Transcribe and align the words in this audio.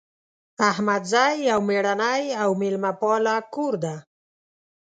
احمدزی 0.69 1.33
یو 1.49 1.59
میړنۍ 1.67 2.23
او 2.41 2.49
میلمه 2.61 2.91
پاله 3.01 3.35
کور 3.53 3.73
ده 3.83 3.95